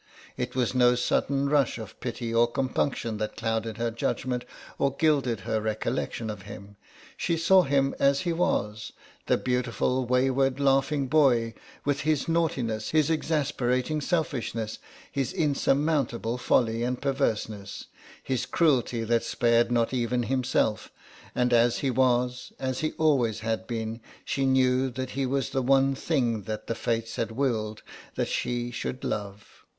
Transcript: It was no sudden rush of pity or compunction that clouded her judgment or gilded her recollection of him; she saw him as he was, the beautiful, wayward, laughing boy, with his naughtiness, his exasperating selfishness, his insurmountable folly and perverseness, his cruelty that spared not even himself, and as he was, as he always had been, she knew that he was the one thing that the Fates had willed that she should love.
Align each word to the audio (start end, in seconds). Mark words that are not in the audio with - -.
It 0.35 0.55
was 0.55 0.73
no 0.73 0.95
sudden 0.95 1.47
rush 1.47 1.77
of 1.77 1.99
pity 1.99 2.33
or 2.33 2.47
compunction 2.51 3.17
that 3.19 3.35
clouded 3.37 3.77
her 3.77 3.91
judgment 3.91 4.45
or 4.79 4.95
gilded 4.97 5.41
her 5.41 5.61
recollection 5.61 6.31
of 6.31 6.41
him; 6.41 6.75
she 7.15 7.37
saw 7.37 7.61
him 7.61 7.93
as 7.99 8.21
he 8.21 8.33
was, 8.33 8.93
the 9.27 9.37
beautiful, 9.37 10.07
wayward, 10.07 10.59
laughing 10.59 11.05
boy, 11.05 11.53
with 11.85 11.99
his 12.01 12.27
naughtiness, 12.27 12.89
his 12.89 13.11
exasperating 13.11 14.01
selfishness, 14.01 14.79
his 15.11 15.31
insurmountable 15.33 16.39
folly 16.39 16.81
and 16.81 16.99
perverseness, 16.99 17.85
his 18.23 18.47
cruelty 18.47 19.03
that 19.03 19.23
spared 19.23 19.71
not 19.71 19.93
even 19.93 20.23
himself, 20.23 20.91
and 21.35 21.53
as 21.53 21.81
he 21.85 21.91
was, 21.91 22.51
as 22.57 22.79
he 22.79 22.93
always 22.93 23.41
had 23.41 23.67
been, 23.67 24.01
she 24.25 24.47
knew 24.47 24.89
that 24.89 25.11
he 25.11 25.27
was 25.27 25.51
the 25.51 25.61
one 25.61 25.93
thing 25.93 26.41
that 26.45 26.65
the 26.65 26.73
Fates 26.73 27.17
had 27.17 27.31
willed 27.33 27.83
that 28.15 28.27
she 28.27 28.71
should 28.71 29.03
love. 29.03 29.63